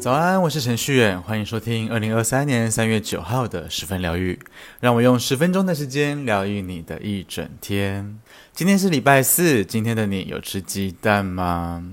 [0.00, 4.36] 早安，我是程序员，欢迎收听二零二三年三月九号的十分疗愈。
[4.80, 8.18] 让我用十分钟的时间疗愈你的一整天。
[8.52, 11.84] 今天是礼拜四，今天的你有吃鸡蛋吗？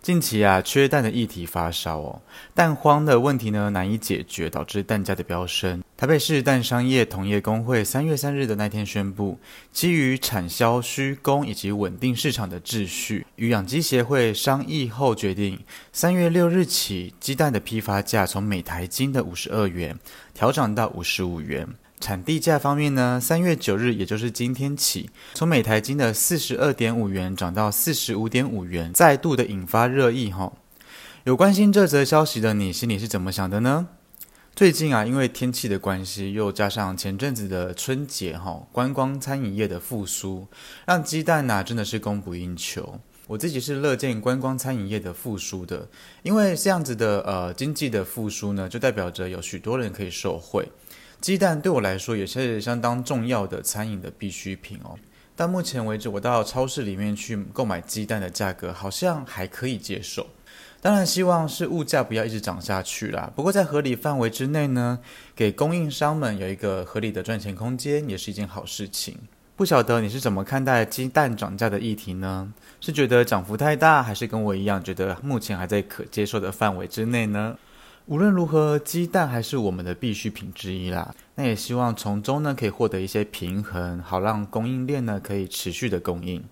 [0.00, 2.22] 近期啊，缺蛋的议题发烧哦，
[2.54, 5.82] 蛋荒的问题呢难以解决，导致蛋价的飙升。
[5.96, 9.38] 台北市蛋商业同业公会三月三日的那天宣布，
[9.72, 15.58] 基于产销需供以及稳定市场的秩序，与养鸡协会商议后决定，
[15.92, 19.96] 三月六日起，鸡蛋的批发价从每台斤的五十二元
[20.34, 21.68] 调涨到五十五元。
[22.02, 30.52] 产地价方面呢，三月九日，也就是今天起，从每台斤的四十二点五元涨到四十五点五元，再度的引发热议哈。
[31.22, 33.86] 有关心这则消息的你，心里是怎么想的呢？
[34.56, 40.48] 最近啊，因为天气的关系，又加上前阵子的春节哈，观光餐饮业的复苏，
[40.84, 42.98] 让鸡蛋呐、真的是供不应求。
[43.28, 45.88] 我自己是乐见观光餐饮业的复苏的，
[46.24, 50.68] 因为这样子的呃经济的复苏呢，就代表着有许多人可以受惠。
[51.22, 54.98] 鸡蛋对我来说也是相当重要的餐饮的必需品哦。
[55.36, 60.26] 到目前为止，我到超市里面去购买鸡蛋的价格好像还可以接受。
[60.80, 63.30] 当然，希望是物价不要一直涨下去啦。
[63.36, 64.98] 不过在合理范围之内呢，
[65.36, 69.16] 给供应商们有一个合理的赚钱空间，也是一件好事情。
[69.54, 72.52] 不晓得你是怎么看待鸡蛋涨价的议题呢？
[72.80, 77.56] 是觉得涨幅太大，还是跟我一样觉得目前还在可接受的范围之内呢？
[78.06, 81.14] 无论如何，鸡蛋还是我们的必需品之一啦。
[81.36, 86.42] 那也希望从中呢可以获得一些平衡，好让供应链呢可以持续的供应。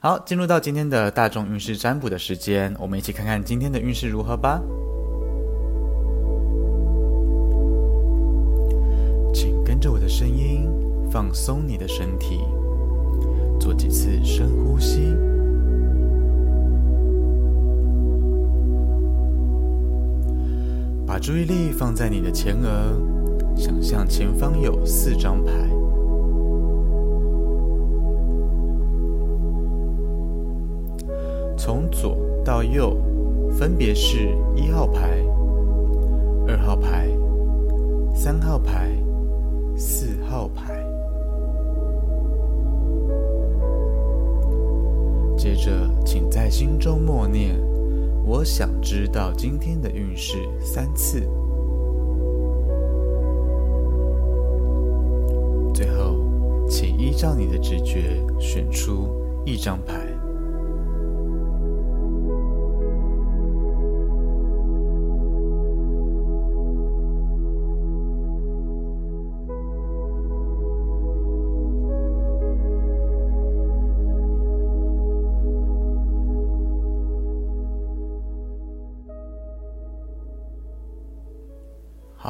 [0.00, 4.60] 好，进入到今天的大众运势占卜的时间，我们一起看看今天的运势如何吧。
[9.32, 10.68] 请跟着我的声音，
[11.10, 12.40] 放松你的身体，
[21.28, 22.96] 注意力放在你的前额，
[23.54, 25.52] 想象前方有四张牌，
[31.54, 32.96] 从左到右，
[33.50, 35.22] 分别是一号牌、
[36.46, 37.06] 二号牌、
[38.14, 38.90] 三号牌、
[39.76, 40.82] 四号牌。
[45.36, 45.70] 接着，
[46.06, 47.54] 请在心中默念。
[48.28, 51.20] 我想知道今天的运势三次。
[55.72, 56.18] 最后，
[56.68, 59.08] 请依照你的直觉选出
[59.46, 60.17] 一张牌。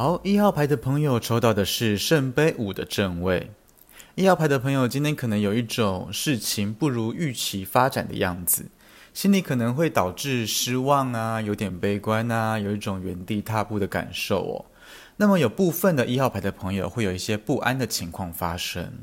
[0.01, 3.51] 好，一号牌的朋友抽到的是圣杯五的正位。
[4.15, 8.67] 一号牌的朋友今天可能有一种事情不如预期发展的样子，
[9.13, 14.65] 心里可能会导致失望啊，有点悲观啊，有一种原地踏步的感受哦。
[15.17, 19.01] 那么有部分的一号牌的朋友会有一些不安的情况发生，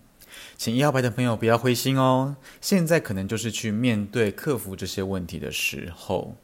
[0.55, 6.37] 请一号牌的朋友不要灰心哦，现在可能就是去面对、克服这些问题的时候。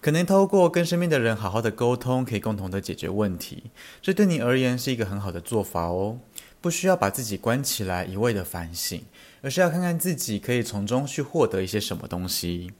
[0.00, 3.64] 可能透过跟身边的人好好的沟通，可以共同的解决问题，
[4.00, 6.18] 这对你而言是一个很好的做法哦。
[6.60, 9.02] 不需要把自己关起来一味的反省，
[9.40, 12.72] 而是要看看自己可以从中去获得一些什么东西。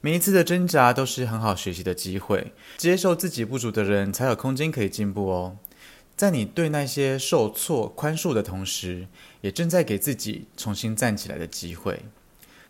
[0.00, 5.58] 每一次的挣扎都是很好学习的机会，接受自己不足的人才有空间可以进步哦。
[6.16, 9.06] 在你对那些受挫宽恕的同时，
[9.42, 12.02] 也正在给自己重新站起来的机会。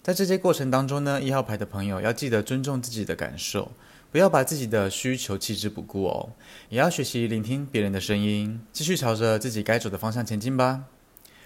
[0.03, 3.71] 在这些过程当中呢，一号牌的朋友要记得尊重自己的感受，
[4.11, 6.31] 不要把自己的需求弃之不顾哦，
[6.71, 10.85] 也要学习聆听别人的声音，继续朝着自己该走的方向前进吧。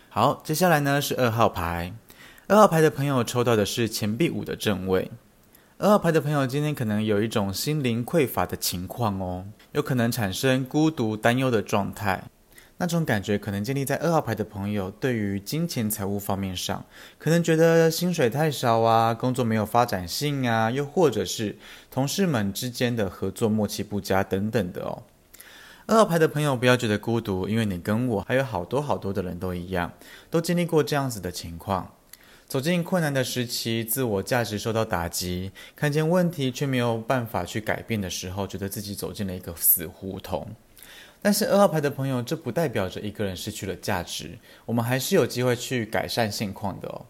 [0.09, 1.93] 好，接下来呢是二号牌，
[2.47, 5.11] 二号牌的朋友抽到的是钱币五的正位。
[5.79, 12.23] 二号牌的朋友今天可能有一种心灵匮乏的情况哦，有可能产生孤独担忧的状态。
[12.77, 16.85] 那种感觉可能建立在二号牌的朋友对于金钱财务方面上，
[17.19, 21.57] 可能觉得薪水太少啊，工作没有发展性啊，又或者是
[21.91, 25.05] 同事们之间的合作默契不佳等等的哦。
[25.87, 29.93] 二号牌的朋友不要觉得孤独，因为你跟我还有好多好多的人都一样，
[30.29, 31.95] 都经历过这样子的情况，
[32.49, 40.49] 走进困难的时期，自我价值受到打击，看见问题却没有办法去改变的时候，觉得自己走进了一个死胡同。
[41.25, 47.07] 但是二号牌的朋友，这不代表着一个人失去了价值，我们还是有机会去改善现况的哦。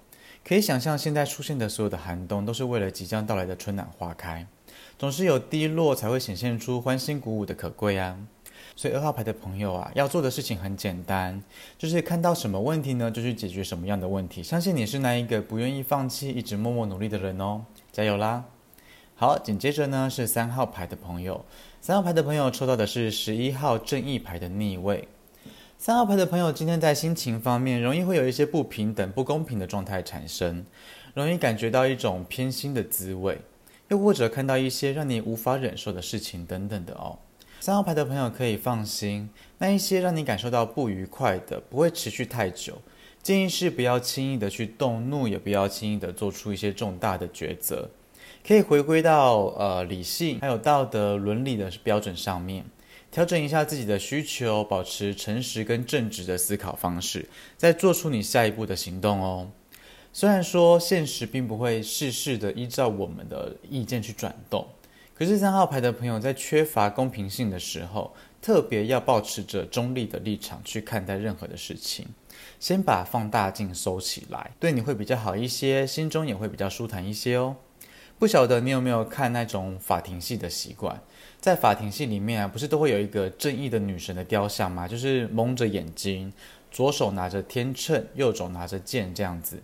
[0.47, 4.47] 可以想象，现在出现的所有的寒冬，都是为了即将到来的春暖花开。
[4.97, 8.17] 总是有低落，才会显现出欢欣鼓舞的可贵啊。
[8.77, 11.43] 所以二号牌的朋友啊，要做的事情很简单，
[11.77, 14.45] 就是看到什么问题呢，就去解决什么样的问题。
[14.45, 18.45] 相信你是那一个不愿意放弃、一直默默努力的人哦，加油啦！
[19.17, 21.45] 好，紧接着呢是三号牌的朋友，
[21.81, 25.07] 三号牌的朋友抽到的是十一号正义牌的逆位。
[25.79, 30.67] 三号牌的朋友今天在心情方面，容易会有一些不平等、不公平的状态产生，
[31.15, 33.39] 容易感觉到一种偏心的滋味，
[33.87, 37.17] 又或者看到一些让你无法忍受的事情等等的哦。
[37.61, 42.79] 三号牌的朋友可以放心，那一些让你感受到不愉快的不会持续太久。
[43.23, 47.89] 建议是不要轻易的去动怒，也不要轻易的做出一些重大的抉择，
[48.47, 52.67] 可以回归到呃理性还有道德伦理的标准上面，
[53.11, 57.27] 调整一下自己的需求，保持诚实跟正直的思考方式，
[57.57, 59.51] 再做出你下一步的行动哦。
[60.13, 64.69] 虽然说现实并不会事事的依照我们的意见去转动。
[65.15, 68.13] 可是三号牌的朋友在缺乏公平性的时候，
[68.43, 72.09] 特别要保持着中立的立场去看待任何的事情，
[72.61, 77.57] 先把放大镜收起来，对你会比较好一些，心中也会比较舒坦一些哦。
[78.19, 81.01] 不晓得你有没有看那种法庭戏的习惯？
[81.41, 84.89] 在法庭戏里面啊，不是都会有一个正义的女神的雕像吗？
[84.89, 86.33] 就是蒙着眼睛，
[86.71, 89.63] 左手拿着天秤，右手拿着剑这样子。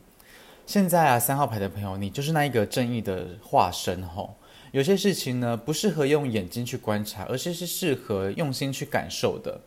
[0.67, 4.37] 现在啊，三号牌的朋友，你就是那一个正义的化身吼。
[4.73, 9.61] 有些事情呢，不适合用眼睛去观察，而是是适合用心去感受的。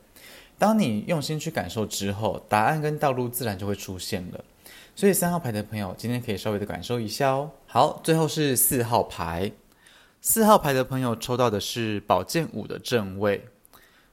[0.58, 4.46] 当你用心去感受之后，答案跟道路自然就会出现了。
[4.96, 7.50] 所以三号牌的朋友，今天可以稍微的感受一下哦。
[7.66, 9.52] 好，最后是四号牌。
[10.22, 13.46] 四号牌的朋友抽到的是宝剑五的正位。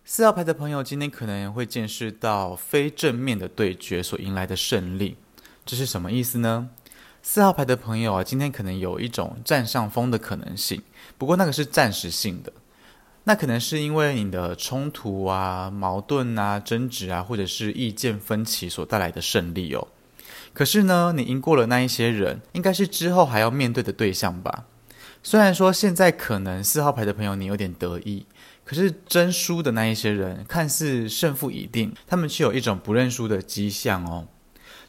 [0.04, 5.16] 四号牌的朋友今天可能会见识到非正面的对决所迎来的胜利，
[5.64, 6.68] 这是什么意思呢？
[7.22, 10.82] 四号牌的朋友啊，今天可能有一种占上风的可能性，
[11.18, 12.50] 不过那个是暂时性的。
[13.22, 19.86] 那可能是因为你的冲突啊、矛盾啊、争执啊，或者是意见分歧所带来的胜利哦。
[20.52, 24.64] 可是呢，你赢过了那一些人，应该是之后还要面对的对象吧？
[25.22, 28.26] 虽然说现在可能四号牌的朋友你有点得意，
[28.64, 34.26] 可是真输的那一些人，看似胜负已定，他们却有一种不认输的迹象哦。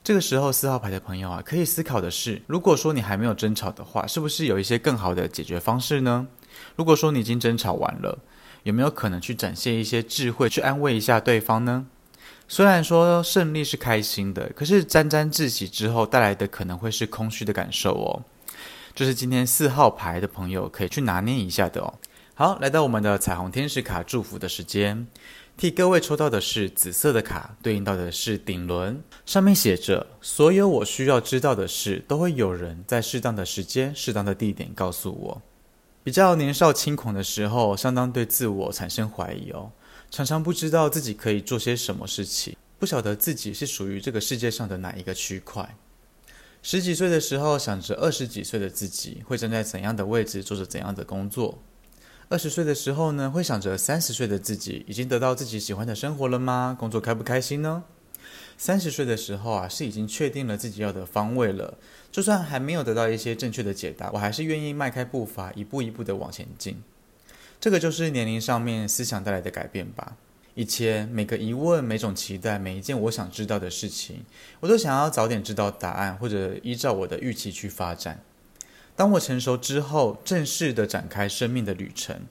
[0.04, 6.28] 这个时候，四号牌的朋友啊，可以思考的是：如果说你还没有争吵的话，是不是有一些更好的解决方式呢？
[6.76, 8.20] 如果说你已经争吵完了，
[8.64, 11.86] 有没有可能去展现一些智慧，去安慰一下对方呢？
[12.48, 18.22] 虽然说胜利是开心的，可是沾沾自喜之后带来的可能会是空虚的感受哦。
[18.94, 21.94] 就是今天四号牌的朋友可以去拿捏一下的哦。
[22.34, 25.08] 好，来到我们的彩虹天使卡祝福的时间。
[25.58, 35.42] 替各位抽到的是紫色的卡，对应到的是顶轮，上面写着：“所有我需要知道的事，都会有人在适当的时间、适当的地点告诉我。”
[36.04, 39.70] 比较年少轻狂的时候，相当对自我产生怀疑哦，
[40.12, 45.78] 常常不知道自己可以做些什么事情，不晓得自己是属于这个世界上的哪一个区块。
[46.62, 51.60] 十几岁的时候，想着二十几岁的自己会站在怎样的位置，做着怎样的工作。
[52.28, 56.76] 二十岁的时候呢，会想着三十岁的自己已经得到自己喜欢的生活了吗？
[56.78, 57.86] 工作开不开心呢？
[58.58, 61.78] 三十岁的时候啊，是已经确定了自己要的方位了。
[62.12, 66.84] 就算还没有得到一些正确的解答，我还是愿意迈开步伐，一步一步的往前进。
[67.62, 70.18] 这个就是年龄上面思想带来的改变吧。
[70.56, 74.26] 以前每个疑问、每种期待、每一件我想知道的事情，
[74.62, 78.20] 我都想要早点知道答案，或者依照我的预期去发展。
[78.96, 82.22] 当我成熟之后，正式的展开生命的旅程，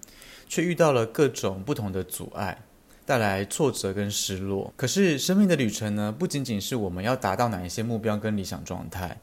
[0.49, 2.65] 却遇到了各种不同的阻碍，
[3.07, 4.75] 带来挫折跟失落。
[4.77, 9.17] 可是生命的旅程呢，不仅仅是我们要达到哪一些目标跟理想状态，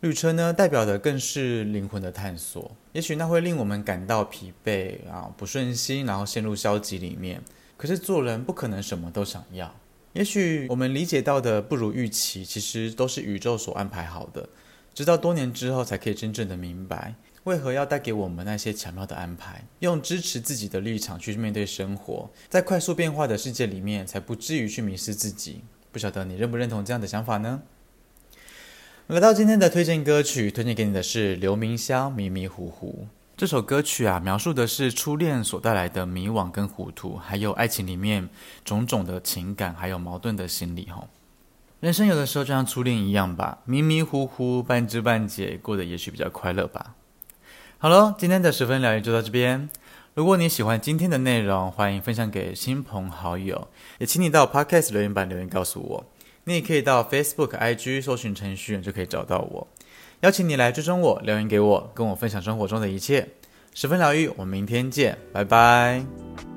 [0.00, 2.70] 旅程呢，代表的更是灵魂的探索。
[2.92, 7.42] 也许那会令我们感到疲惫啊，不顺心，然后陷入消极里面。
[7.78, 9.74] 可是做人不可能什么都想要。
[10.12, 14.48] 也许我们理解到的不如预期，其实都是宇宙所安排好的。
[14.94, 25.62] 直到多年之后，才可以真正的明白，为何要带给我们那些巧妙的安排，用支持自己的立场去面对生活，在快速变化的世界里面，才不至于去迷失自己。
[25.92, 27.62] 不晓得你认不认同这样的想法呢？
[29.08, 38.28] 来到今天的推荐歌曲，推荐给你的是刘明湘《迷迷糊糊》这首歌曲啊，描述的是初恋所带来的迷惘跟糊涂，还有爱情里面
[38.64, 41.06] 种种的情感，还有矛盾的心理吼。
[41.78, 46.96] 人生有的时候就像初恋一样吧，迷迷糊糊，半知半解，过得也许比较快乐吧。
[47.78, 49.70] 好了，今天的十分疗愈就到这边。
[50.14, 56.04] 如果你喜欢今天的内容，欢迎分享给亲朋好友，也请你到 Podcast 留言板留言告诉我。
[56.48, 59.66] 你也可以到 Facebook、IG 搜寻程序员就可以找到我。
[60.20, 63.28] 邀请你来追踪我，留言给我，跟我分享生活中的一切。
[63.74, 66.55] 十分疗愈，我们明天见，拜拜。